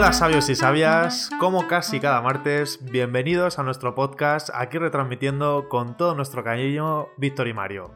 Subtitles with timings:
[0.00, 5.94] Hola sabios y sabias, como casi cada martes, bienvenidos a nuestro podcast, aquí retransmitiendo con
[5.98, 7.90] todo nuestro cariño Víctor y Mario.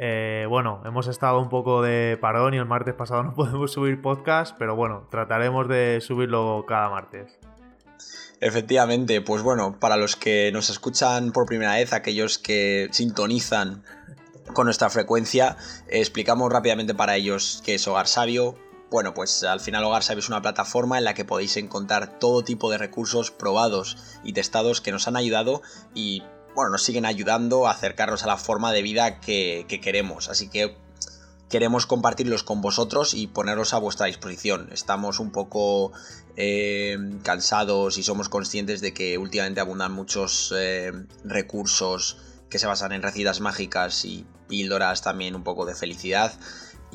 [0.00, 4.02] Eh, bueno, hemos estado un poco de parón y el martes pasado no podemos subir
[4.02, 7.38] podcast, pero bueno, trataremos de subirlo cada martes.
[8.40, 13.84] Efectivamente, pues bueno, para los que nos escuchan por primera vez, aquellos que sintonizan
[14.54, 18.56] con nuestra frecuencia, explicamos rápidamente para ellos qué es Hogar Sabio.
[18.94, 22.44] Bueno, pues al final Hogar Sabio es una plataforma en la que podéis encontrar todo
[22.44, 25.62] tipo de recursos probados y testados que nos han ayudado
[25.96, 26.22] y
[26.54, 30.28] bueno, nos siguen ayudando a acercarnos a la forma de vida que, queremos.
[30.28, 30.76] Así que
[31.50, 34.68] queremos compartirlos con vosotros y ponerlos a vuestra disposición.
[34.70, 35.90] Estamos un poco
[36.36, 40.92] eh, cansados y somos conscientes de que últimamente abundan muchos eh,
[41.24, 42.18] recursos
[42.48, 46.32] que se basan en recetas mágicas y píldoras también un poco de felicidad.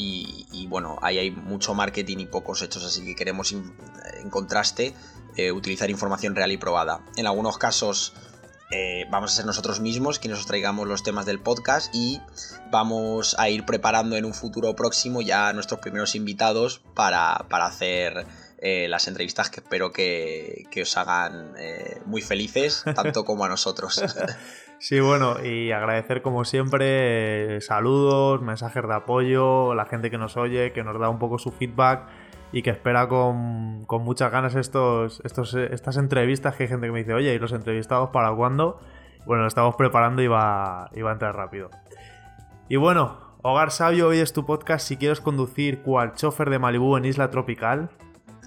[0.01, 4.93] Y, bueno, ahí hay mucho marketing y pocos hechos, así que queremos en contraste
[5.35, 7.01] eh, utilizar información real y probada.
[7.17, 8.13] En algunos casos
[8.71, 12.21] eh, vamos a ser nosotros mismos quienes os traigamos los temas del podcast y
[12.69, 18.27] vamos a ir preparando en un futuro próximo ya nuestros primeros invitados para, hacer
[18.59, 24.03] eh, las entrevistas que espero que, os hagan eh, muy felices, tanto como a nosotros.
[24.79, 30.71] Sí, bueno, y agradecer como siempre saludos, mensajes de apoyo, la gente que nos oye,
[30.71, 32.07] que nos da un poco su feedback
[32.53, 36.99] y que espera con, muchas ganas estos, estos, estas entrevistas que hay gente que me
[36.99, 38.79] dice, oye, ¿y los entrevistados para cuándo?
[39.25, 41.69] Bueno, lo estamos preparando y va, y va a entrar rápido.
[42.69, 46.95] Y bueno, Hogar Sabio, hoy es tu podcast si quieres conducir cual chofer de Malibú
[46.95, 47.89] en Isla Tropical.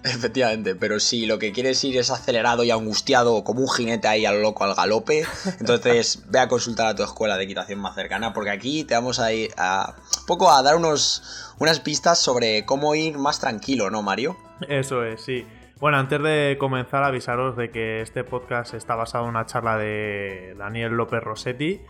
[0.04, 4.26] Efectivamente, pero si lo que quieres ir es acelerado y angustiado como un jinete ahí
[4.26, 5.24] al loco al galope,
[5.60, 9.20] entonces ve a consultar a tu escuela de equitación más cercana porque aquí te vamos
[9.20, 9.94] a ir a
[10.26, 14.36] poco a dar unos, unas pistas sobre cómo ir más tranquilo, ¿no, Mario?
[14.68, 15.46] Eso es, sí.
[15.78, 20.54] Bueno, antes de comenzar, avisaros de que este podcast está basado en una charla de
[20.56, 21.80] Daniel López Rossetti.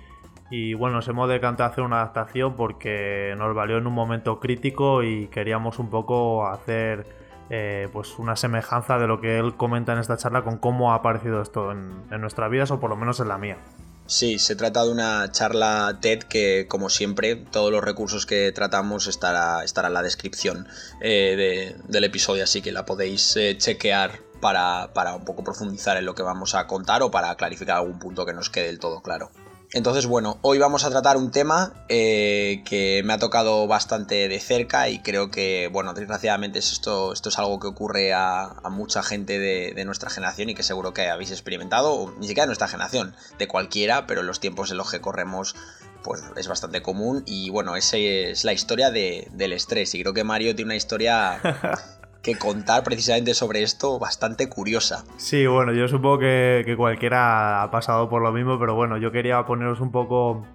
[0.50, 4.40] Y bueno, nos hemos decantado a hacer una adaptación porque nos valió en un momento
[4.40, 9.92] crítico y queríamos un poco hacer eh, pues una semejanza de lo que él comenta
[9.92, 12.97] en esta charla con cómo ha aparecido esto en, en nuestras vidas o por lo
[12.97, 13.58] menos en la mía.
[14.06, 19.06] Sí, se trata de una charla TED que, como siempre, todos los recursos que tratamos
[19.06, 20.66] estará, estará en la descripción
[21.00, 26.04] eh, del episodio, así que la podéis eh, chequear para, para un poco profundizar en
[26.04, 29.00] lo que vamos a contar o para clarificar algún punto que nos quede del todo
[29.02, 29.31] claro.
[29.74, 34.38] Entonces, bueno, hoy vamos a tratar un tema eh, que me ha tocado bastante de
[34.38, 39.38] cerca y creo que, bueno, desgraciadamente esto, esto es algo que ocurre a, mucha gente
[39.38, 43.14] de, nuestra generación y que seguro que habéis experimentado, o ni siquiera de nuestra generación,
[43.38, 45.56] de cualquiera, pero en los tiempos en los que corremos
[46.02, 50.24] pues es bastante común y bueno, esa es la historia del estrés y creo que
[50.24, 51.40] Mario tiene una historia
[52.22, 55.04] que contar precisamente sobre esto bastante curiosa.
[55.16, 59.44] Sí, bueno, yo supongo que, cualquiera ha pasado por lo mismo, pero bueno, yo quería
[59.44, 60.46] poneros un poco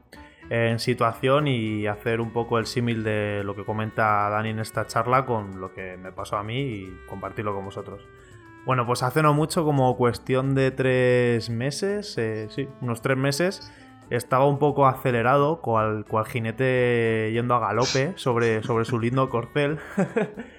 [0.49, 4.87] en situación y hacer un poco el símil de lo que comenta Dani en esta
[4.87, 8.01] charla con lo que me pasó a mí y compartirlo con vosotros.
[8.65, 13.71] Bueno, pues hace no mucho, como cuestión de tres meses, eh, sí, unos tres meses,
[14.09, 19.79] estaba un poco acelerado, cual, cual jinete yendo a galope sobre, sobre su lindo corcel.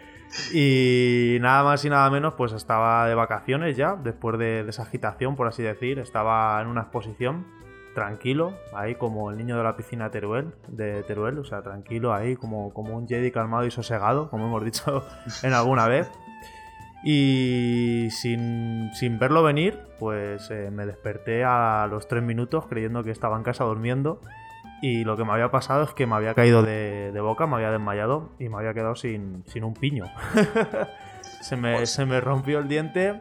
[0.53, 5.37] Y nada más y nada menos, pues estaba de vacaciones ya, después de, esa agitación,
[5.37, 5.99] por así decir.
[5.99, 7.47] Estaba en una exposición,
[7.94, 12.37] tranquilo, ahí como el niño de la piscina Teruel, de Teruel, o sea, tranquilo ahí,
[12.37, 15.05] como, como un Jedi calmado y sosegado, como hemos dicho
[15.43, 16.11] en alguna vez.
[17.05, 23.37] Y sin, verlo venir, pues eh, me desperté a los tres minutos creyendo que estaba
[23.37, 24.21] en casa durmiendo
[24.81, 27.71] y lo que me había pasado es que me había caído de, boca, me había
[27.71, 30.06] desmayado y me había quedado sin, un piño.
[31.41, 33.21] se, me, se, me, rompió el diente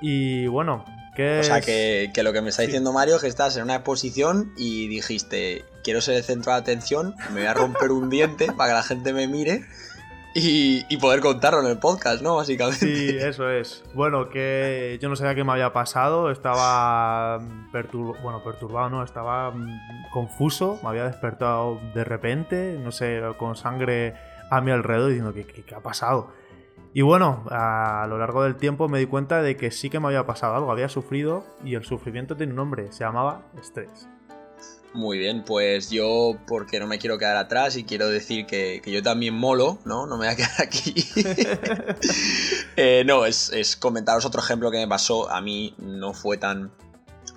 [0.00, 0.84] y bueno,
[1.14, 3.76] ¿qué O sea, que, lo que me está diciendo Mario es que estás en una
[3.76, 8.52] exposición y dijiste, quiero ser el centro de atención, me voy a romper un diente
[8.52, 9.64] para que la gente me mire
[10.38, 12.36] y, poder contarlo en el podcast, ¿no?
[12.36, 12.78] Básicamente.
[12.78, 13.82] Sí, eso es.
[13.94, 17.38] Bueno, que yo no sabía qué me había pasado, estaba
[18.22, 19.02] bueno, perturbado, ¿no?
[19.02, 19.54] Estaba
[20.12, 24.14] confuso, me había despertado de repente, no sé, con sangre
[24.50, 26.30] a mi alrededor diciendo, ¿qué, qué, qué ha pasado?
[26.92, 30.08] Y bueno, a lo largo del tiempo me di cuenta de que sí que me
[30.08, 34.08] había pasado algo, había sufrido y el sufrimiento tiene un nombre, se llamaba estrés.
[34.96, 39.02] Muy bien, pues yo, porque no me quiero quedar atrás y quiero decir que, yo
[39.02, 40.06] también molo, ¿no?
[40.06, 40.94] No me voy a quedar aquí.
[42.78, 45.30] Eh, no, es, comentaros otro ejemplo que me pasó.
[45.30, 46.70] A mí no fue tan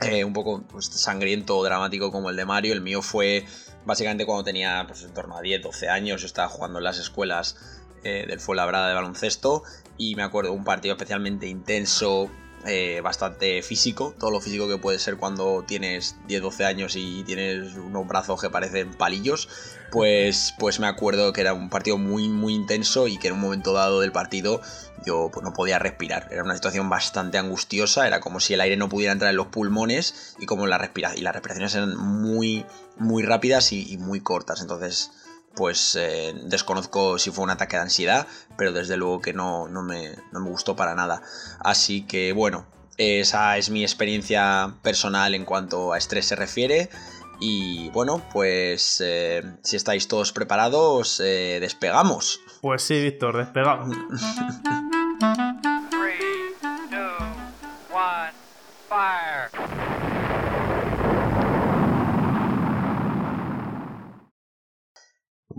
[0.02, 2.74] eh, un poco pues, sangriento o dramático como el de Mario.
[2.74, 3.46] El mío fue
[3.86, 6.22] básicamente cuando tenía pues, en torno a 10, 12 años.
[6.22, 7.58] Yo estaba jugando en las escuelas
[8.04, 9.64] eh, del Fuenlabrada de baloncesto
[9.98, 12.30] y me acuerdo un partido especialmente intenso,
[12.66, 17.76] eh, bastante físico, todo lo físico que puede ser cuando tienes 10-12 años y tienes
[17.76, 19.48] unos brazos que parecen palillos,
[19.92, 23.40] pues, pues me acuerdo que era un partido muy muy intenso y que en un
[23.40, 24.62] momento dado del partido
[25.06, 28.76] yo pues, no podía respirar, era una situación bastante angustiosa, era como si el aire
[28.76, 32.66] no pudiera entrar en los pulmones y como la respira y las respiraciones eran muy
[32.98, 35.12] muy rápidas y, muy cortas, entonces
[35.56, 39.84] pues eh, desconozco si fue un ataque de ansiedad, pero desde luego que no, no,
[39.84, 41.22] me, no me gustó para nada.
[41.60, 42.66] Así que bueno,
[42.98, 46.90] esa es mi experiencia personal en cuanto a estrés se refiere.
[47.40, 52.42] Y bueno, pues eh, si estáis todos preparados, eh, despegamos.
[52.62, 53.96] Pues sí, Víctor, despegamos.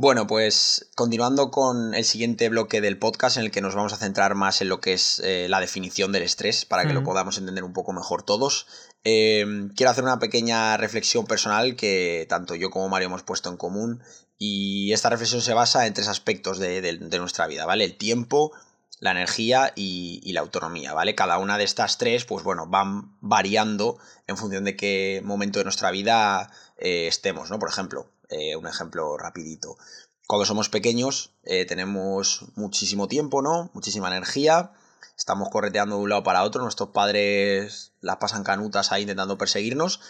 [0.02, 3.98] Bueno, pues continuando con el siguiente bloque del podcast en el que nos vamos a
[3.98, 7.36] centrar más en lo que es eh, la definición del estrés para que lo podamos
[7.36, 8.66] entender un poco mejor todos.
[9.04, 9.44] Eh,
[9.76, 14.02] quiero hacer una pequeña reflexión personal que tanto yo como Mario hemos puesto en común
[14.38, 17.84] y esta reflexión se basa en tres aspectos de, nuestra vida, ¿vale?
[17.84, 18.52] El tiempo,
[19.00, 21.14] la energía y, la autonomía, ¿vale?
[21.14, 25.64] Cada una de estas tres, pues bueno, van variando en función de qué momento de
[25.64, 27.58] nuestra vida eh, estemos, ¿no?
[27.58, 29.76] Por ejemplo, eh, un ejemplo rapidito.
[30.26, 33.70] Cuando somos pequeños eh, tenemos muchísimo tiempo, ¿no?
[33.74, 34.72] Muchísima energía.
[35.16, 36.62] Estamos correteando de un lado para otro.
[36.62, 40.00] Nuestros padres las pasan canutas ahí intentando perseguirnos.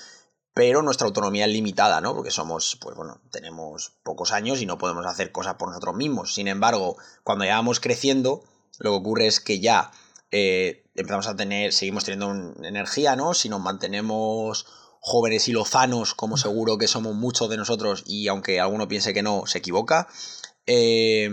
[0.53, 2.15] Pero nuestra autonomía es limitada, ¿no?
[2.15, 6.35] Porque somos, pues bueno, tenemos pocos años y no podemos hacer cosas por nosotros mismos.
[6.35, 8.45] Sin embargo, cuando ya vamos creciendo,
[8.79, 9.91] lo que ocurre es que ya
[10.33, 13.33] eh, empezamos a tener, seguimos teniendo energía, ¿no?
[13.33, 14.67] Si nos mantenemos
[15.01, 19.23] jóvenes y lozanos, como seguro que somos muchos de nosotros, y aunque alguno piense que
[19.23, 20.07] no, se equivoca.
[20.67, 21.31] Eh,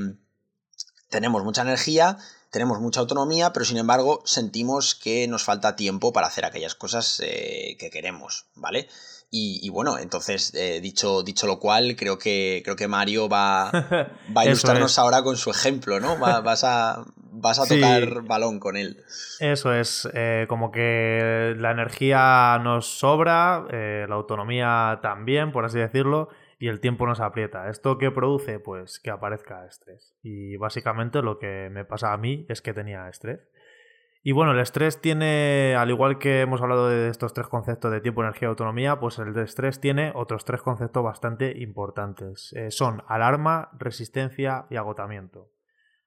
[1.10, 2.18] tenemos mucha energía,
[2.50, 7.22] tenemos mucha autonomía, pero sin embargo sentimos que nos falta tiempo para hacer aquellas cosas
[7.24, 8.88] eh, que queremos, ¿vale?
[9.30, 13.70] Y, bueno, entonces, eh, dicho, dicho lo cual, creo que, creo que Mario va,
[14.36, 16.18] va a ilustrarnos ahora con su ejemplo, ¿no?
[16.18, 17.06] vas a,
[17.40, 19.04] vas a tocar balón con él.
[19.40, 25.80] Eso es, eh, como que la energía nos sobra, eh, la autonomía también, por así
[25.80, 26.30] decirlo,
[26.60, 27.70] y el tiempo nos aprieta.
[27.70, 28.60] ¿Esto qué produce?
[28.60, 30.16] Pues que aparezca estrés.
[30.24, 33.40] Y básicamente lo que me pasa a mí es que tenía estrés.
[34.24, 38.02] Y bueno, el estrés tiene, al igual que hemos hablado de estos tres conceptos de
[38.02, 42.52] tiempo, energía y autonomía, pues el estrés tiene otros tres conceptos bastante importantes.
[42.54, 45.50] Eh, son alarma, resistencia y agotamiento.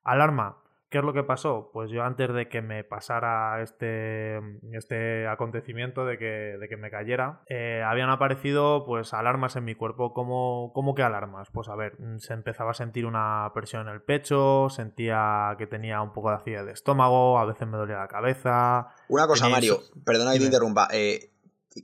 [0.03, 0.59] Alarma,
[0.91, 1.71] ¿Qué es lo que pasó?
[1.73, 4.41] Pues yo antes de que me pasara este,
[4.73, 9.77] este acontecimiento, de que, de que me cayera, eh, habían aparecido pues alarmas en mi
[9.77, 10.13] cuerpo.
[10.13, 11.49] ¿Cómo, ¿Cómo que alarmas?
[11.53, 16.03] Pues a ver, se empezaba a sentir una presión en el pecho, sentía que tenía
[16.03, 18.89] un poco de acidez de estómago, a veces me dolía la cabeza.
[19.09, 20.89] Una cosa, Mario, perdona que te interrumpa.
[20.91, 21.31] Eh,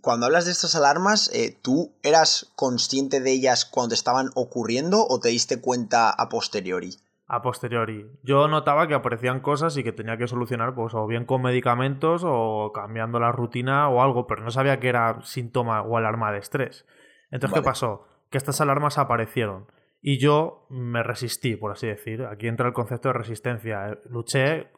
[0.00, 5.20] cuando hablas de estas alarmas, eh, ¿tú eras consciente de ellas cuando estaban ocurriendo o
[5.20, 6.96] te diste cuenta a posteriori?
[7.26, 8.06] A posteriori.
[8.22, 12.22] Yo notaba que aparecían cosas y que tenía que solucionar, pues, o bien con medicamentos
[12.24, 16.38] o cambiando la rutina o algo, pero no sabía que era síntoma o alarma de
[16.38, 16.86] estrés.
[17.30, 18.06] Entonces, ¿qué pasó?
[18.30, 19.66] Que estas alarmas aparecieron
[20.00, 22.24] y yo me resistí, por así decir.
[22.26, 23.98] Aquí entra el concepto de resistencia.
[24.08, 24.68] Luché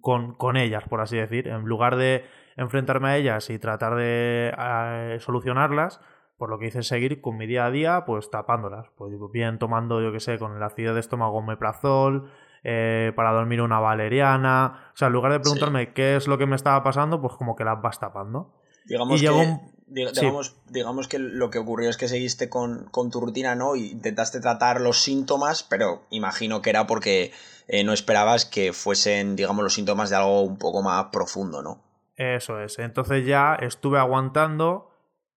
[0.00, 1.46] con, con ellas, por así decir.
[1.46, 2.24] En lugar de
[2.56, 6.00] enfrentarme a ellas y tratar de eh, solucionarlas,
[6.42, 8.88] por lo que hice seguir con mi día a día, pues tapándolas.
[8.96, 12.32] Pues bien tomando, yo que sé, con el ácido de estómago meprazol,
[12.64, 14.90] eh, para dormir una valeriana.
[14.92, 17.54] O sea, en lugar de preguntarme qué es lo que me estaba pasando, pues como
[17.54, 18.52] que las vas tapando.
[18.86, 23.76] Digamos, que, digamos, digamos que lo que ocurrió es que seguiste con, tu rutina, ¿no?
[23.76, 27.30] Y intentaste tratar los síntomas, pero imagino que era porque
[27.68, 31.84] eh, no esperabas que fuesen, digamos, los síntomas de algo un poco más profundo, ¿no?
[32.16, 32.80] Eso es.
[32.80, 34.91] Entonces ya estuve aguantando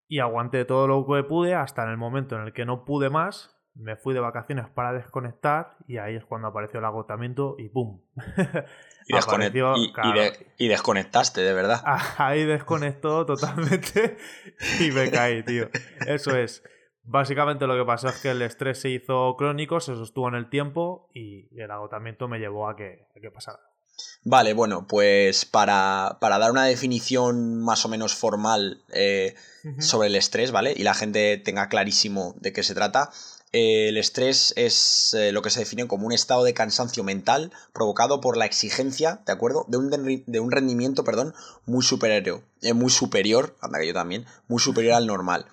[0.08, 3.10] y aguanté todo lo que pude hasta en el momento en el que no pude
[3.10, 7.70] más, me fui de vacaciones para desconectar y ahí es cuando apareció el agotamiento y
[7.70, 8.02] ¡pum!
[10.58, 11.82] y, desconectaste, de verdad.
[12.18, 14.18] Ahí desconectó totalmente
[14.80, 15.70] y me caí, tío.
[16.08, 16.64] Eso es.
[17.04, 20.50] Básicamente lo que pasó es que el estrés se hizo crónico, se sostuvo en el
[20.50, 23.60] tiempo y el agotamiento me llevó a que, a que pasara.
[24.28, 29.36] Vale, bueno, pues para, dar una definición más o menos formal eh,
[29.80, 30.74] sobre el estrés, ¿vale?
[30.76, 33.12] Y la gente tenga clarísimo de qué se trata.
[33.54, 37.52] Eh, el estrés es eh, lo que se define como un estado de cansancio mental
[37.72, 39.66] provocado por la exigencia, ¿de acuerdo?
[39.68, 39.90] De un,
[40.26, 41.36] de un rendimiento, perdón,
[41.68, 42.42] muy superior,
[42.74, 45.46] muy superior, anda que yo también, muy superior al normal.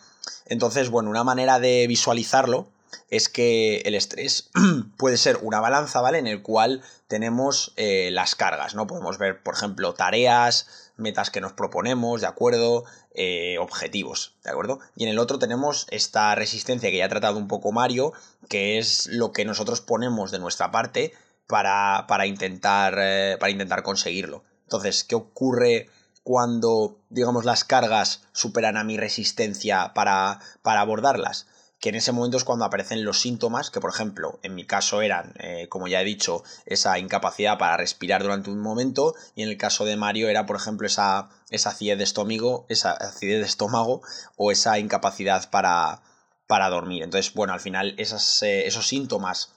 [0.46, 2.68] Entonces, bueno, una manera de visualizarlo
[3.08, 4.50] es que el estrés
[4.96, 6.18] puede ser una balanza, ¿vale?
[6.18, 8.86] En el cual tenemos eh, las cargas, ¿no?
[8.86, 12.84] Podemos ver, por ejemplo, tareas, metas que nos proponemos, ¿de acuerdo?
[13.14, 14.78] Eh, objetivos, ¿de acuerdo?
[14.96, 18.12] Y en el otro tenemos esta resistencia que ya ha tratado un poco Mario,
[18.48, 21.12] que es lo que nosotros ponemos de nuestra parte
[21.46, 24.44] para, para intentar, eh, para intentar conseguirlo.
[24.62, 25.90] Entonces, ¿qué ocurre
[26.22, 31.46] cuando, digamos, las cargas superan a mi resistencia para, para abordarlas?
[31.82, 35.02] Que en ese momento es cuando aparecen los síntomas, que por ejemplo, en mi caso
[35.02, 39.48] eran, eh, como ya he dicho, esa incapacidad para respirar durante un momento, y en
[39.48, 43.46] el caso de Mario era, por ejemplo, esa, esa acidez de estómago, esa acidez de
[43.46, 44.00] estómago
[44.36, 46.02] o esa incapacidad para,
[46.46, 47.02] para dormir.
[47.02, 49.50] Entonces, bueno, al final esas, eh, esos síntomas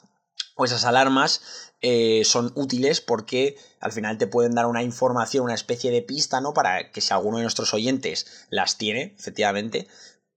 [0.56, 1.42] o esas alarmas
[1.82, 6.42] eh, son útiles porque al final te pueden dar una información, una especie de pista,
[6.42, 6.56] ¿no?
[6.56, 9.88] Para que si alguno de nuestros oyentes las tiene, efectivamente,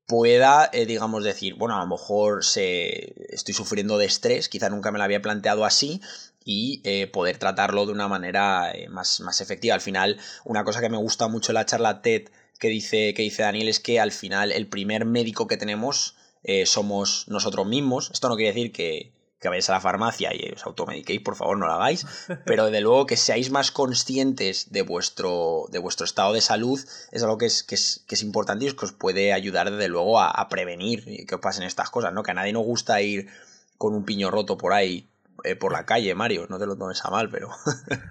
[0.08, 4.90] pueda, eh, digamos, decir, bueno, a lo mejor se, estoy sufriendo de estrés, quizá nunca
[4.90, 6.00] me lo había planteado así,
[6.44, 9.74] y eh, poder tratarlo de una manera eh, más, más, efectiva.
[9.74, 13.42] Al final, una cosa que me gusta mucho la charla TED que dice, que dice
[13.42, 16.16] Daniel es que al final el primer médico que tenemos
[16.64, 18.10] somos nosotros mismos.
[18.10, 21.58] Esto no quiere decir que, que vayáis a la farmacia y os automediquéis, por favor,
[21.58, 22.06] no lo hagáis,
[22.44, 26.80] pero de luego que seáis más conscientes de vuestro, de vuestro estado de salud
[27.12, 29.88] es algo que es, que es, que es importante y que os puede ayudar, desde
[29.88, 32.22] luego, a, a, prevenir que os pasen estas cosas, ¿no?
[32.22, 33.28] Que a nadie nos gusta ir
[33.76, 35.08] con un piño roto por ahí,
[35.44, 37.50] eh, por la calle, Mario, no te lo tomes a mal, pero...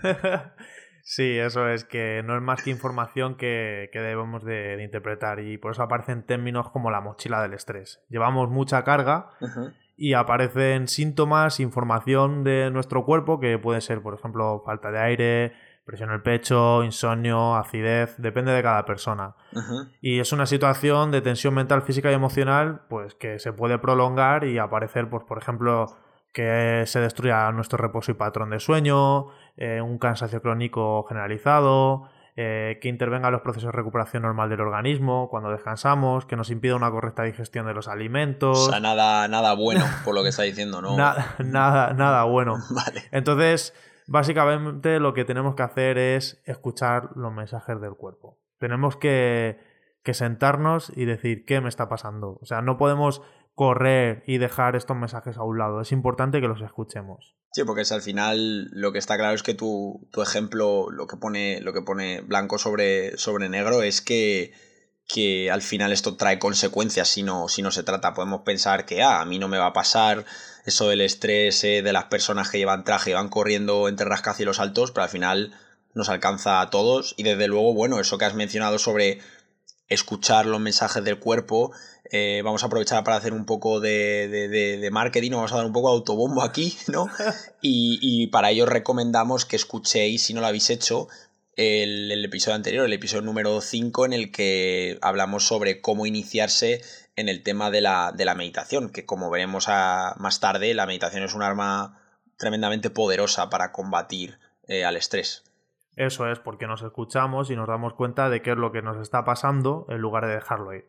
[1.10, 5.40] Sí, eso es que no es más que información que, que debemos de, de, interpretar
[5.40, 8.02] y por eso aparecen términos como la mochila del estrés.
[8.10, 14.02] Llevamos mucha carga uh -huh y aparecen síntomas, información de nuestro cuerpo que puede ser,
[14.02, 15.54] por ejemplo, falta de aire,
[15.86, 19.36] presión en el pecho, insomnio, acidez, depende de cada persona.
[19.54, 19.92] Uh -huh.
[20.02, 24.44] Y es una situación de tensión mental, física y emocional, pues que se puede prolongar
[24.44, 25.88] y aparecer, pues, por ejemplo,
[26.32, 32.78] que se destruya nuestro reposo y patrón de sueño, eh, un cansancio crónico generalizado, eh,
[32.80, 36.76] que intervenga en los procesos de recuperación normal del organismo cuando descansamos, que nos impida
[36.76, 38.60] una correcta digestión de los alimentos.
[38.60, 40.96] O sea, nada, nada bueno, por lo que está diciendo, ¿no?
[40.98, 42.60] nada, nada, nada bueno.
[42.70, 43.06] vale.
[43.12, 43.74] Entonces,
[44.06, 48.38] básicamente lo que tenemos que hacer es escuchar los mensajes del cuerpo.
[48.60, 49.60] Tenemos que,
[50.04, 52.38] que sentarnos y decir qué me está pasando.
[52.40, 53.24] O sea, no podemos
[53.58, 55.82] correr y dejar estos mensajes a un lado.
[55.82, 57.36] Es importante que los escuchemos.
[57.54, 61.08] Sí, porque es al final lo que está claro es que tu, tu ejemplo, lo
[61.08, 64.54] que pone, lo que pone blanco sobre, sobre negro, es que,
[65.08, 68.14] que al final esto trae consecuencias si no, si no se trata.
[68.14, 70.24] Podemos pensar que ah, a mí no me va a pasar
[70.68, 74.60] eso del estrés eh, de las personas que llevan traje y van corriendo entre rascacielos
[74.60, 75.56] altos, pero al final
[75.96, 77.16] nos alcanza a todos.
[77.18, 79.20] Y desde luego, bueno, eso que has mencionado sobre
[79.88, 81.72] escuchar los mensajes del cuerpo.
[82.12, 85.58] Eh, vamos a aprovechar para hacer un poco de, de, de, de, marketing, vamos a
[85.58, 87.10] dar un poco de autobombo aquí, ¿no?
[87.62, 91.08] Y, y, para ello recomendamos que escuchéis, si no lo habéis hecho,
[91.56, 96.82] el, el, episodio anterior, el episodio número 5, en el que hablamos sobre cómo iniciarse
[97.18, 100.86] en el tema de la, de la meditación, que como veremos a, más tarde, la
[100.86, 102.00] meditación es un arma
[102.38, 105.44] tremendamente poderosa para combatir eh, al estrés.
[105.98, 108.98] Eso es, porque nos escuchamos y nos damos cuenta de qué es lo que nos
[108.98, 110.88] está pasando en lugar de dejarlo ir.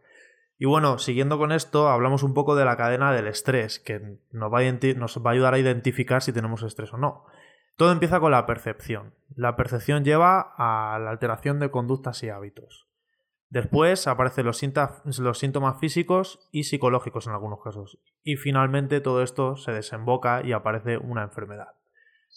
[0.58, 4.52] Y bueno, siguiendo con esto, hablamos un poco de la cadena del estrés, que nos
[4.52, 7.24] va, a, ayudar a identificar si tenemos estrés o no.
[7.76, 9.14] Todo empieza con la percepción.
[9.34, 12.86] La percepción lleva a la alteración de conductas y hábitos.
[13.48, 17.98] Después aparecen los síntomas físicos y psicológicos en algunos casos.
[18.22, 21.77] Y finalmente todo esto se desemboca y aparece una enfermedad.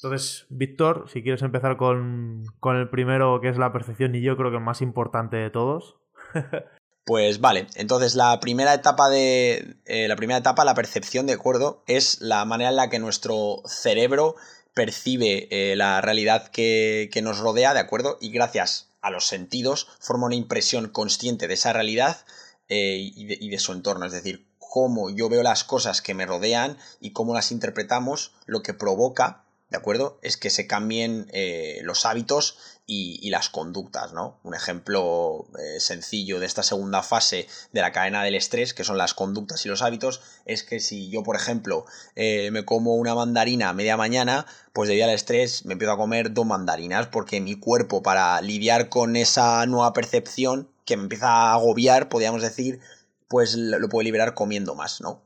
[0.03, 4.35] Entonces, Víctor, si quieres empezar con, con, el primero, que es la percepción, y yo
[4.35, 5.97] creo que el más importante de todos.
[7.05, 9.75] pues vale, entonces la primera etapa de.
[9.85, 13.61] Eh, la primera etapa, la percepción, de acuerdo, es la manera en la que nuestro
[13.67, 14.35] cerebro
[14.73, 18.17] percibe eh, la realidad que, que nos rodea, ¿de acuerdo?
[18.19, 22.25] Y gracias a los sentidos forma una impresión consciente de esa realidad
[22.69, 24.07] eh, y, de, y de su entorno.
[24.07, 28.63] Es decir, cómo yo veo las cosas que me rodean y cómo las interpretamos, lo
[28.63, 30.19] que provoca ¿de acuerdo?
[30.21, 34.37] Es que se cambien eh, los hábitos y, las conductas, ¿no?
[34.43, 38.97] Un ejemplo eh, sencillo de esta segunda fase de la cadena del estrés, que son
[38.97, 41.85] las conductas y los hábitos, es que si yo, por ejemplo,
[42.17, 45.97] eh, me como una mandarina a media mañana, pues debido al estrés me empiezo a
[45.97, 51.29] comer dos mandarinas, porque mi cuerpo, para lidiar con esa nueva percepción que me empieza
[51.29, 52.81] a agobiar, podríamos decir,
[53.29, 55.21] pues lo puede liberar comiendo más, ¿no?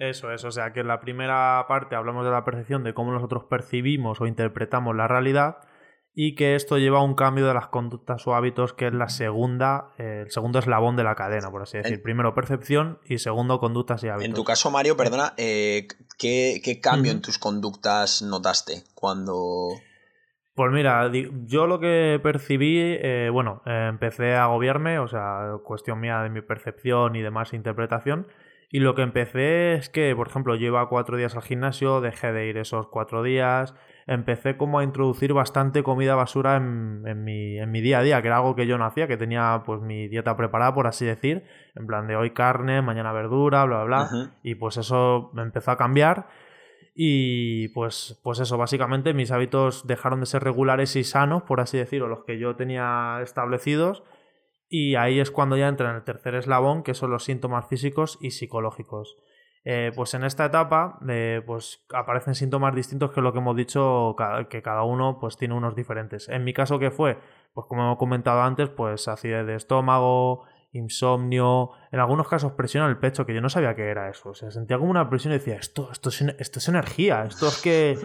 [0.00, 3.12] Eso es, o sea que en la primera parte hablamos de la percepción, de cómo
[3.12, 5.58] nosotros percibimos o interpretamos la realidad,
[6.14, 9.10] y que esto lleva a un cambio de las conductas o hábitos que es la
[9.10, 12.02] segunda, eh, el segundo eslabón de la cadena, por así decir.
[12.02, 14.24] Primero percepción y segundo conductas y hábitos.
[14.24, 15.86] En tu caso, Mario, perdona, eh,
[16.18, 19.68] ¿qué, cambio en tus conductas notaste cuando...
[20.54, 21.10] Pues mira,
[21.46, 26.40] yo lo que percibí, eh, bueno, empecé a agobiarme, o sea, cuestión mía de mi
[26.40, 28.26] percepción y demás interpretación.
[28.72, 32.32] Y lo que empecé es que, por ejemplo, yo iba cuatro días al gimnasio, dejé
[32.32, 33.74] de ir esos cuatro días,
[34.06, 38.22] empecé como a introducir bastante comida basura en, en, mi, en, mi, día a día,
[38.22, 41.04] que era algo que yo no hacía, que tenía pues mi dieta preparada, por así
[41.04, 41.42] decir,
[41.74, 44.30] en plan de hoy carne, mañana verdura, bla, bla, bla.
[44.44, 46.28] Y pues eso me empezó a cambiar.
[46.94, 51.76] Y pues, pues eso, básicamente mis hábitos dejaron de ser regulares y sanos, por así
[51.76, 54.04] decirlo, los que yo tenía establecidos.
[54.72, 58.18] Y ahí es cuando ya entra en el tercer eslabón, que son los síntomas físicos
[58.20, 59.18] y psicológicos.
[59.64, 64.16] Eh, pues en esta etapa eh, pues aparecen síntomas distintos que lo que hemos dicho,
[64.48, 66.28] que cada uno pues tiene unos diferentes.
[66.28, 67.18] En mi caso, ¿qué fue?
[67.52, 72.90] Pues como hemos comentado antes, pues acidez de estómago, insomnio, en algunos casos presión en
[72.90, 74.30] el pecho, que yo no sabía qué era eso.
[74.30, 77.48] O sea, sentía como una presión y decía, esto, esto, es, esto es energía, esto
[77.48, 77.98] es que,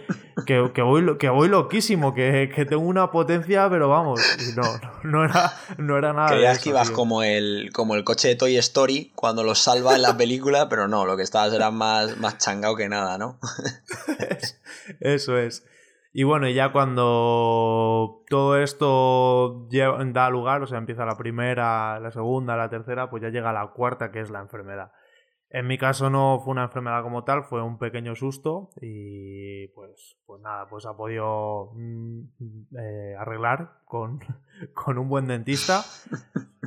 [0.46, 4.20] que, voy, que voy loquísimo, que, tengo una potencia, pero vamos,
[4.56, 4.64] no,
[5.04, 6.30] no, era, no era nada.
[6.30, 10.02] Creías que ibas como el, como el coche de Toy Story cuando lo salva en
[10.02, 13.40] la película, pero no, lo que estabas era más, más changao que nada, ¿no?
[15.00, 15.64] eso es.
[16.18, 22.56] Y bueno, ya cuando todo esto da lugar, o sea, empieza la primera, la segunda,
[22.56, 24.94] la tercera, pues ya llega la cuarta, que es la enfermedad.
[25.56, 30.18] En mi caso no fue una enfermedad como tal, fue un pequeño susto y pues,
[30.26, 32.24] pues nada, pues ha podido mm,
[32.78, 34.20] eh, arreglar con,
[34.74, 35.84] con, un buen dentista.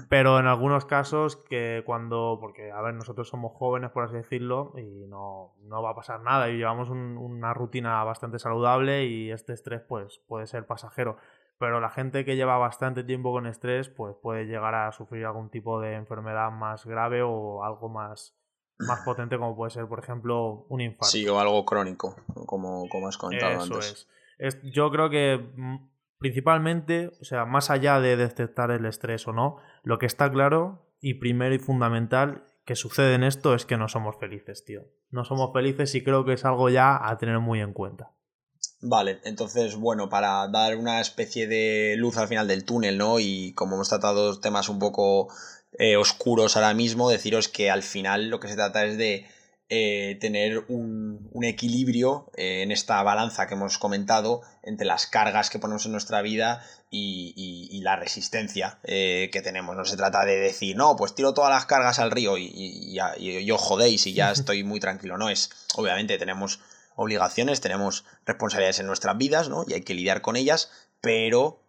[0.09, 4.73] Pero en algunos casos que cuando, porque a ver, nosotros somos jóvenes por así decirlo
[4.79, 9.53] y no, no va a pasar nada y llevamos una rutina bastante saludable y este
[9.53, 11.19] estrés pues puede ser pasajero.
[11.59, 15.51] Pero la gente que lleva bastante tiempo con estrés pues puede llegar a sufrir algún
[15.51, 18.35] tipo de enfermedad más grave o algo más
[18.79, 21.11] más potente como puede ser, por ejemplo, un infarto.
[21.11, 22.17] Sí, o algo crónico,
[22.47, 24.09] como, como has comentado antes.
[24.39, 24.59] Es.
[24.63, 29.57] Yo creo que mm, principalmente, o sea, más allá de detectar el estrés o no,
[29.83, 33.89] lo que está claro y primero y fundamental que sucede en esto es que no
[33.89, 34.83] somos felices, tío.
[35.11, 38.13] No somos felices y creo que es algo ya a tener muy en cuenta.
[38.81, 43.19] Vale, entonces, bueno, para dar una especie de luz al final del túnel, ¿no?
[43.19, 45.29] Y como hemos tratado temas un poco
[45.79, 49.27] eh, oscuros ahora mismo, deciros que al final lo que se trata es de
[49.69, 55.61] eh, tener un, equilibrio eh, en esta balanza que hemos comentado entre las cargas que
[55.61, 59.77] ponemos en nuestra vida y, la resistencia que tenemos.
[59.77, 62.99] No se trata de decir, no, pues tiro todas las cargas al río y,
[63.45, 65.17] yo jodéis y ya estoy muy tranquilo.
[65.17, 66.61] No es, obviamente tenemos
[66.97, 69.65] obligaciones, tenemos responsabilidades en nuestras vidas, ¿no?
[69.67, 71.63] Y hay que lidiar con ellas, pero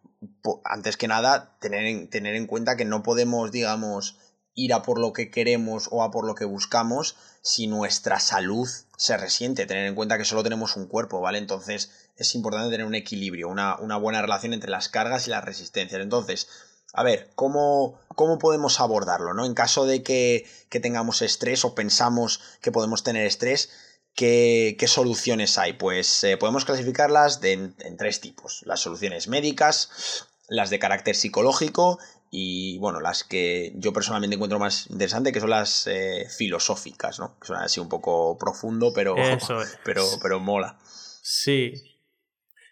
[0.65, 4.17] antes que nada, tener en, tener en cuenta que no podemos, digamos,
[4.53, 8.67] ir a por lo que queremos o a por lo que buscamos si nuestra salud
[8.97, 9.65] se resiente.
[9.65, 11.37] Tener en cuenta que solo tenemos un cuerpo, ¿vale?
[11.37, 16.01] Entonces es importante tener un equilibrio, una, buena relación entre las cargas y las resistencias.
[16.01, 16.49] Entonces,
[16.93, 19.45] a ver, ¿cómo, cómo podemos abordarlo, ¿no?
[19.45, 23.69] En caso de que, que tengamos estrés o pensamos que podemos tener estrés,
[24.15, 25.73] ¿Qué, soluciones hay?
[25.73, 28.63] Pues eh, podemos clasificarlas en, tres tipos.
[28.65, 34.89] Las soluciones médicas, las de carácter psicológico y, bueno, las que yo personalmente encuentro más
[34.89, 37.39] interesante, que son las eh, filosóficas, ¿no?
[37.39, 39.15] Que son así un poco profundo, pero,
[39.85, 40.77] pero, pero mola.
[41.21, 41.73] Sí.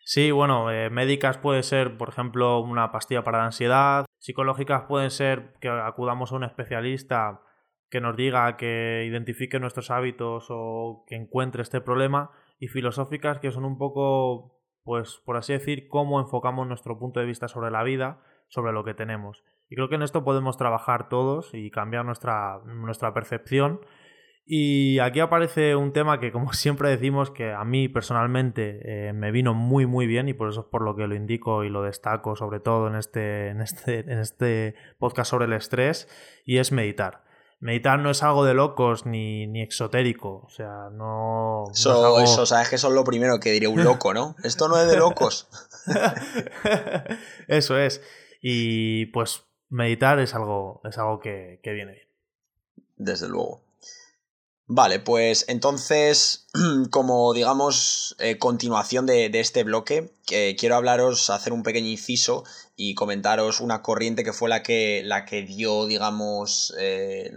[0.04, 4.06] Sí, bueno, eh, médicas puede ser, por ejemplo, una pastilla para la ansiedad.
[4.20, 7.42] Psicológicas pueden ser que acudamos a un especialista
[7.90, 13.52] que nos diga, que identifique nuestros hábitos o que encuentre este problema, y filosóficas que
[13.52, 17.84] son un poco, pues por así decir, cómo enfocamos nuestro punto de vista sobre la
[17.84, 19.44] vida, sobre lo que tenemos.
[19.70, 23.82] Y creo que en esto podemos trabajar todos y cambiar nuestra, nuestra percepción.
[24.50, 29.32] Y aquí aparece un tema que, como siempre decimos, que a mí personalmente eh, me
[29.32, 31.84] vino muy muy bien y por eso es por lo que lo indico y lo
[31.84, 36.08] destaco, sobre todo en este, en este, en este podcast sobre el estrés,
[36.46, 37.27] y es meditar
[37.60, 40.44] meditar no es algo de locos ni, ni exotérico.
[40.46, 41.66] O sea, no.
[41.72, 44.36] Eso, eso, sabes que eso es lo primero que diría un loco, ¿no?
[44.44, 45.48] Esto no es de locos.
[47.48, 48.02] eso es.
[48.42, 52.08] Y pues meditar es algo, es algo que, que viene bien.
[52.96, 53.67] Desde luego.
[54.70, 56.46] Vale, pues entonces,
[56.92, 62.44] como digamos, eh, continuación de, este bloque, quiero hablaros, hacer un pequeño inciso
[62.76, 67.32] y comentaros una corriente que fue la que, la que dio, digamos, eh,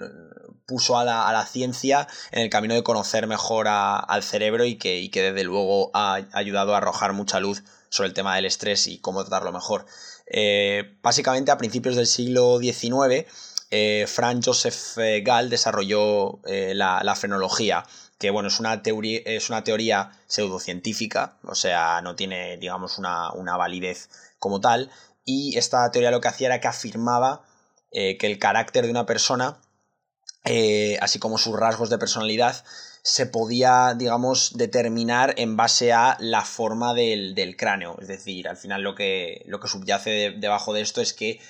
[0.67, 5.23] puso a la, ciencia en el camino de conocer mejor al cerebro y que, que
[5.23, 9.23] desde luego ha ayudado a arrojar mucha luz sobre el tema del estrés y cómo
[9.23, 9.87] tratarlo mejor.
[10.33, 13.27] Eh, básicamente a principios del siglo XIX,
[13.71, 17.85] eh, Franz Joseph eh, Gall desarrolló la, frenología,
[18.19, 23.33] que bueno, es una, teoría, es una teoría pseudocientífica, o sea, no tiene, digamos, una,
[23.33, 24.91] una validez como tal,
[25.25, 27.45] y esta teoría lo que hacía era que afirmaba
[27.93, 29.59] que el carácter de una persona,
[31.01, 32.65] así como sus rasgos de personalidad,
[33.03, 37.97] se podía, digamos, determinar en base a la forma del, cráneo.
[38.01, 41.41] Es decir, al final lo que, lo que subyace debajo de esto es que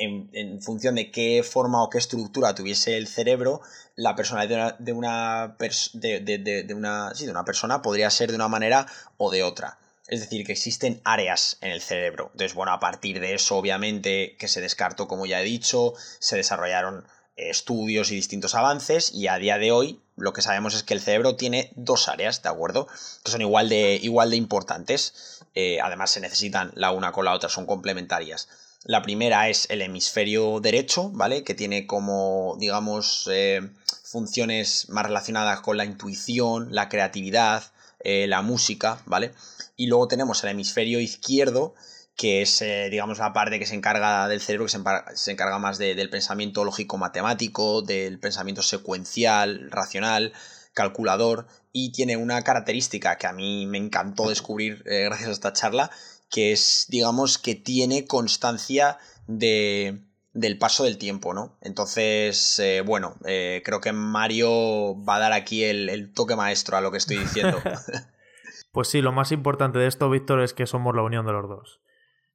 [0.00, 3.60] en, función de qué forma o qué estructura tuviese el cerebro,
[3.96, 5.56] la personalidad de una,
[5.92, 8.86] de, de, una, de una persona podría ser de una manera
[9.18, 9.78] o de otra.
[10.08, 12.30] Es decir, que existen áreas en el cerebro.
[12.32, 16.36] Entonces, bueno, a partir de eso, obviamente, que se descartó, como ya he dicho, se
[16.36, 17.04] desarrollaron
[17.36, 21.00] estudios y distintos avances y a día de hoy lo que sabemos es que el
[21.00, 22.86] cerebro tiene dos áreas, ¿de acuerdo?
[23.24, 25.40] Que son igual de, igual de importantes.
[25.54, 28.48] Eh, además se necesitan la una con la otra, son complementarias.
[28.84, 31.44] La primera es el hemisferio derecho, ¿vale?
[31.44, 33.60] Que tiene como, digamos, eh,
[34.04, 37.62] funciones más relacionadas con la intuición, la creatividad,
[38.02, 39.32] eh, la música, ¿vale?
[39.76, 41.74] Y luego tenemos el hemisferio izquierdo,
[42.16, 44.72] que es, eh, digamos, la parte que se encarga del cerebro, que
[45.14, 50.32] se, encarga más del pensamiento lógico-matemático, del pensamiento secuencial, racional,
[50.72, 55.52] calculador, y tiene una característica que a mí me encantó descubrir eh, gracias a esta
[55.52, 55.90] charla,
[56.30, 60.00] que es, digamos, que tiene constancia de,
[60.32, 61.58] del paso del tiempo, ¿no?
[61.60, 66.80] Entonces, eh, bueno, creo que Mario va a dar aquí el, el toque maestro a
[66.80, 67.58] lo que estoy diciendo.
[68.72, 71.48] pues sí, lo más importante de esto, Víctor, es que somos la unión de los
[71.48, 71.80] dos.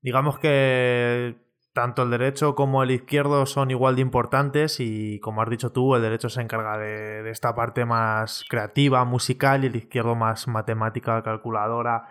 [0.02, 1.36] Digamos que
[1.76, 5.94] tanto el derecho como el izquierdo son igual de importantes y como has dicho tú,
[5.94, 11.22] el derecho se encarga de, esta parte más creativa, musical y el izquierdo más matemática,
[11.22, 12.08] calculadora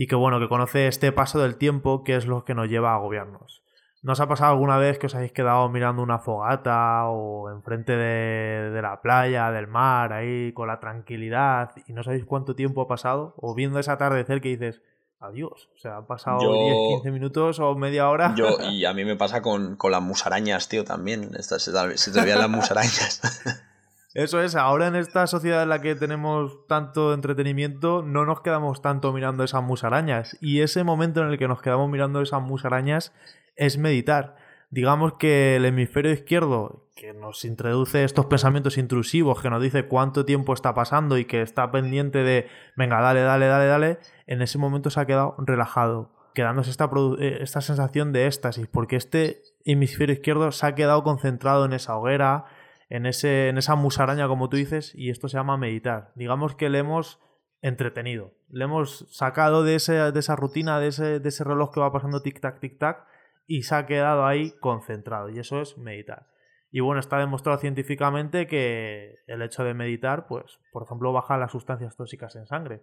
[0.00, 2.94] y que bueno, que conoce este paso del tiempo que es lo que nos lleva
[2.94, 3.62] a gobiernos.
[4.00, 7.92] ¿No os ha pasado alguna vez que os habéis quedado mirando una fogata o enfrente
[7.92, 12.80] de, de, la playa, del mar, ahí con la tranquilidad y no sabéis cuánto tiempo
[12.80, 13.34] ha pasado?
[13.36, 14.80] O viendo ese atardecer que dices,
[15.18, 15.68] adiós.
[15.74, 18.34] O sea, han pasado 10, 15 minutos o media hora.
[18.38, 21.32] Yo, y a mí me pasa con, las musarañas, tío, también.
[21.38, 21.72] Estas, se,
[22.10, 23.20] te veían las musarañas.
[24.12, 28.82] Eso es, ahora en esta sociedad en la que tenemos tanto entretenimiento, no nos quedamos
[28.82, 30.36] tanto mirando esas musarañas.
[30.40, 33.12] Y ese momento en el que nos quedamos mirando esas musarañas
[33.54, 34.36] es meditar.
[34.70, 40.24] Digamos que el hemisferio izquierdo, que nos introduce estos pensamientos intrusivos, que nos dice cuánto
[40.24, 44.58] tiempo está pasando y que está pendiente de, venga, dale, dale, dale, dale, en ese
[44.58, 50.14] momento se ha quedado relajado, quedándose esta, eh, esta sensación de éxtasis, porque este hemisferio
[50.14, 52.44] izquierdo se ha quedado concentrado en esa hoguera,
[52.90, 56.12] en, ese, en esa musaraña, como tú dices, y esto se llama meditar.
[56.16, 57.18] Digamos que le hemos
[57.62, 61.80] entretenido, le hemos sacado de, ese, de esa rutina, de ese, de ese reloj que
[61.80, 63.06] va pasando tic-tac, tic-tac,
[63.46, 66.26] y se ha quedado ahí concentrado, y eso es meditar.
[66.72, 71.52] Y bueno, está demostrado científicamente que el hecho de meditar, pues, por ejemplo, baja las
[71.52, 72.82] sustancias tóxicas en sangre.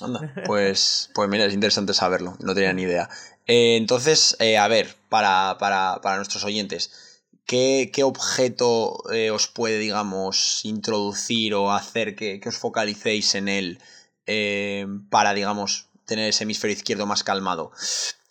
[0.00, 3.08] Anda, pues, pues mira, es interesante saberlo, no tenía ni idea.
[3.46, 7.09] Eh, entonces, eh, a ver, para, para, para, nuestros oyentes,
[7.50, 13.48] ¿qué, qué objeto eh, os puede, digamos, introducir o hacer que, que os focalicéis en
[13.48, 13.78] él
[15.10, 17.72] para, digamos, tener ese hemisferio izquierdo más calmado?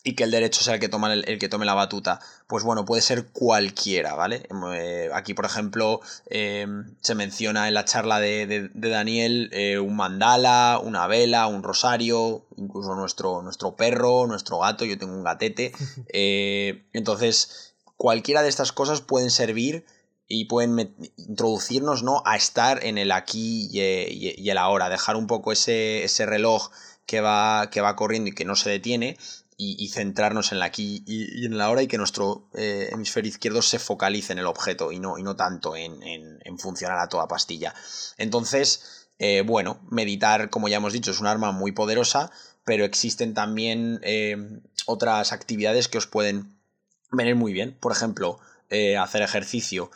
[0.03, 2.19] y que el derecho sea el que, toma el, que tome la batuta.
[2.47, 4.47] Pues bueno, puede ser cualquiera, ¿vale?
[4.73, 10.79] Eh, aquí, por ejemplo, em, se menciona en la charla de, Daniel eh, un mandala,
[10.81, 15.73] una vela, un rosario, incluso nuestro, nuestro perro, nuestro gato, yo tengo un gatete.
[16.11, 17.68] Eh, entonces,
[17.99, 19.85] cualquiera de estas cosas pueden servir
[20.25, 22.23] y pueden introducirnos ¿no?
[22.25, 26.69] a estar en el aquí y, el ahora, dejar un poco ese, ese reloj
[27.05, 29.17] que va, que va corriendo y que no se detiene
[29.57, 33.61] y, centrarnos en la aquí y, en la hora y que nuestro eh, hemisferio izquierdo
[33.61, 37.75] se focalice en el objeto y no, y no tanto en, funcionar a toda pastilla.
[38.17, 42.31] Entonces, eh, bueno, meditar, como ya hemos dicho, es un arma muy poderosa,
[42.63, 44.37] pero existen también eh,
[44.85, 46.58] otras actividades que os pueden
[47.11, 47.75] venir muy bien.
[47.79, 48.39] Por ejemplo,
[48.99, 49.91] hacer ejercicio.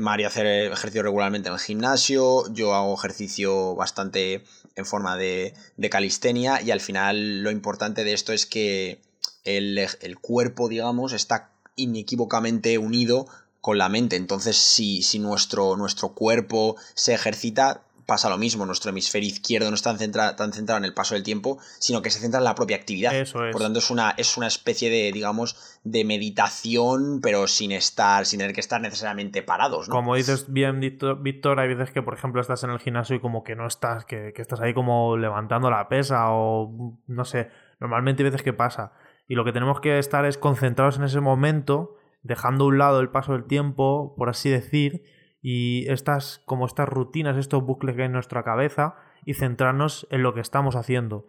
[0.00, 4.42] Mario hace ejercicio regularmente en el gimnasio, yo hago ejercicio bastante
[4.76, 5.54] en forma de,
[5.90, 9.00] calistenia y al final lo importante de esto es que
[9.44, 9.88] el,
[10.20, 13.26] cuerpo, digamos, está inequívocamente unido
[13.60, 14.16] con la mente.
[14.16, 19.76] Entonces, si, si nuestro, nuestro cuerpo se ejercita, pasa lo mismo, nuestro hemisferio izquierdo no
[19.76, 19.96] está
[20.34, 23.14] tan centrado en el paso del tiempo, sino que se centra en la propia actividad.
[23.14, 23.52] Eso es.
[23.52, 28.40] Por tanto, es una, es una especie de, digamos, de meditación, pero sin estar, sin
[28.40, 29.88] tener que estar necesariamente parados.
[29.88, 29.94] ¿no?
[29.94, 33.44] Como dices bien, Víctor, hay veces que, por ejemplo, estás en el gimnasio y como
[33.44, 38.24] que no estás, que, que estás ahí como levantando la pesa o no sé, normalmente
[38.24, 38.92] hay veces que pasa.
[39.28, 41.94] Y lo que tenemos que estar es concentrados en ese momento,
[42.24, 45.04] dejando a un lado el paso del tiempo, por así decir,
[45.40, 50.22] y estas, como estas rutinas, estos bucles que hay en nuestra cabeza, y centrarnos en
[50.22, 51.26] lo que estamos haciendo.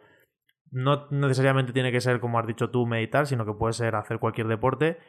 [0.71, 4.19] No necesariamente tiene que ser, como has dicho tú, meditar, sino que puede ser hacer
[4.19, 4.99] cualquier deporte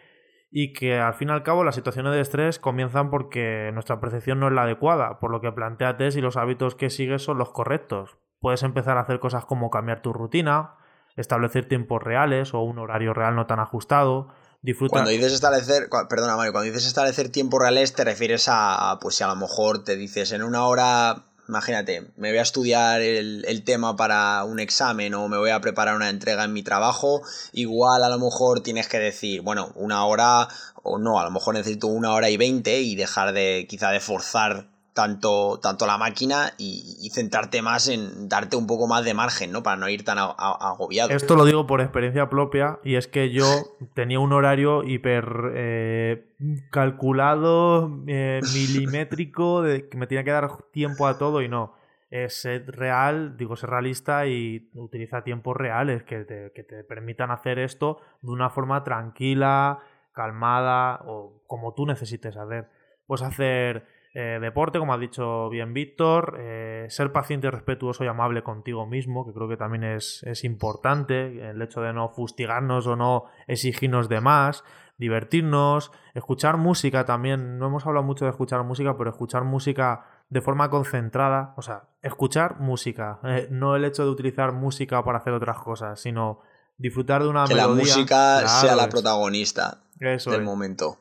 [0.51, 4.39] y que al fin y al cabo las situaciones de estrés comienzan porque nuestra percepción
[4.39, 7.53] no es la adecuada, por lo que planteate si los hábitos que sigues son los
[7.53, 8.19] correctos.
[8.39, 10.75] Puedes empezar a hacer cosas como cambiar tu rutina,
[11.17, 14.29] establecer tiempos reales o un horario real no tan ajustado.
[14.63, 14.93] Disfruta...
[14.93, 19.25] Cuando dices establecer, perdona Mario, cuando dices establecer tiempos reales te refieres a, pues si
[19.25, 23.65] a lo mejor te dices en una hora, imagínate, me voy a estudiar el, el,
[23.65, 27.23] tema para un examen o me voy a preparar una entrega en mi trabajo,
[27.53, 30.47] igual a lo mejor tienes que decir, bueno, una hora
[30.85, 33.99] o no, a lo mejor necesito una hora y veinte y dejar de quizá de
[33.99, 39.53] forzar tanto, tanto la máquina y, centrarte más en darte un poco más de margen,
[39.53, 39.63] ¿no?
[39.63, 41.11] Para no ir tan agobiado.
[41.11, 43.45] Esto lo digo por experiencia propia y es que yo
[43.95, 46.27] tenía un horario hiper eh,
[46.71, 51.75] calculado, eh, milimétrico, de que me tenía que dar tiempo a todo y no.
[52.11, 57.31] Es ser real, digo, ser realista y utiliza tiempos reales que te, que te permitan
[57.31, 59.81] hacer esto de una forma tranquila,
[60.13, 62.69] calmada o como tú necesites hacer.
[63.07, 68.43] Pues hacer eh, deporte, como ha dicho bien Víctor, eh, ser paciente, respetuoso y amable
[68.43, 72.95] contigo mismo, que creo que también es, es, importante, el hecho de no fustigarnos o
[72.95, 74.65] no exigirnos de más,
[74.99, 80.41] divertirnos, escuchar música también, no hemos hablado mucho de escuchar música, pero escuchar música de
[80.41, 85.33] forma concentrada, o sea, escuchar música, eh, no el hecho de utilizar música para hacer
[85.33, 86.41] otras cosas, sino
[86.79, 87.83] disfrutar de una que melodía.
[87.83, 90.99] Que la música sea la protagonista del momento.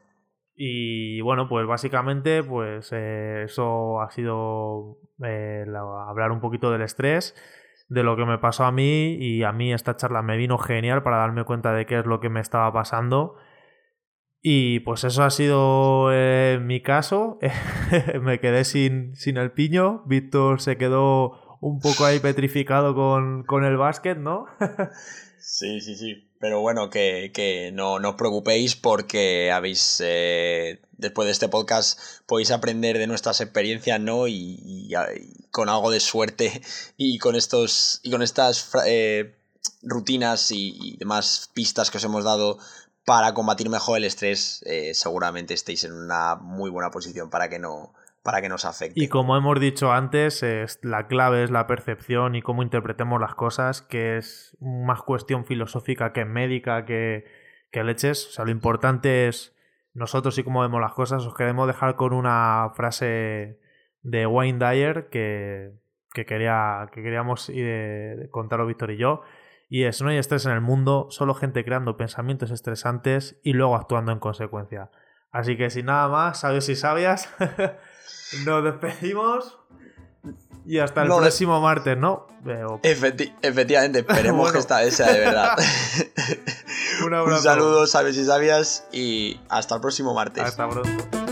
[0.63, 5.65] Y bueno, pues básicamente, pues eh, eso ha sido eh,
[6.07, 7.33] hablar un poquito del estrés,
[7.89, 11.01] de lo que me pasó a mí y a mí esta charla me vino genial
[11.01, 13.37] para darme cuenta de qué es lo que me estaba pasando.
[14.43, 17.39] Y pues eso ha sido eh, mi caso.
[18.21, 20.03] me quedé sin, sin el piño.
[20.05, 24.45] Víctor se quedó un poco ahí petrificado con, con el básquet, ¿no?
[25.39, 26.30] sí, sí, sí.
[26.41, 32.97] Pero bueno, que, no, os preocupéis porque habéis, eh, después de este podcast, podéis aprender
[32.97, 34.27] de nuestras experiencias, ¿no?
[34.27, 34.91] Y,
[35.51, 36.63] con algo de suerte
[36.97, 39.35] y con estos y con estas eh,
[39.83, 42.57] rutinas y, demás pistas que os hemos dado
[43.05, 47.59] para combatir mejor el estrés, eh, seguramente estéis en una muy buena posición para que
[47.59, 47.93] no,
[48.23, 49.01] para que nos afecte.
[49.01, 53.35] Y como hemos dicho antes, es, la clave es la percepción y cómo interpretemos las
[53.35, 57.25] cosas, que es más cuestión filosófica que médica, que,
[57.71, 58.27] que leches.
[58.27, 59.55] O sea, lo importante es
[59.93, 61.25] nosotros y cómo vemos las cosas.
[61.25, 63.59] Os queremos dejar con una frase
[64.03, 65.73] de Wayne Dyer que,
[66.13, 69.21] que, quería, que queríamos eh, contaros Víctor y yo.
[69.69, 73.75] Y es, no hay estrés en el mundo, solo gente creando pensamientos estresantes y luego
[73.75, 74.91] actuando en consecuencia.
[75.31, 77.33] Así que sin nada más, sabios y sabias,
[78.45, 79.57] Nos despedimos.
[80.65, 82.27] Y hasta el próximo martes, ¿no?
[82.83, 85.57] efectivamente, esperemos que esta vez sea de verdad.
[87.05, 90.43] Un, Un saludo, sabios y sabias, y hasta el próximo martes.
[90.43, 91.30] Hasta pronto.